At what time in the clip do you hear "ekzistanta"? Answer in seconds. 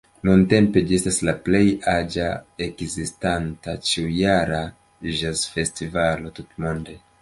2.69-3.79